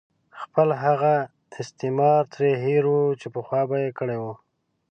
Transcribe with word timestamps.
خپل 0.41 0.67
هغه 0.83 1.13
استثمار 1.61 2.21
ترې 2.33 2.51
هېر 2.65 2.83
وو 2.91 3.01
چې 3.21 3.27
پخوا 3.35 3.61
یې 3.83 3.91
کړې 3.99 4.17
وه. 4.21 4.33